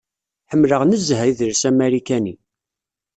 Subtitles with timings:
[0.51, 2.35] Ḥemleɣ nezzah idles amarikani